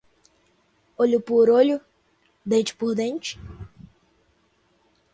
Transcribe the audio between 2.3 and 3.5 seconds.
dente por dente